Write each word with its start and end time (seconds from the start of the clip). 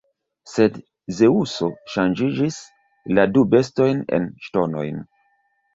Sed 0.51 0.79
Zeŭso 1.17 1.69
ŝanĝiĝis 1.97 2.59
la 3.19 3.29
du 3.35 3.47
bestojn 3.53 4.05
en 4.19 4.31
ŝtonojn. 4.49 5.03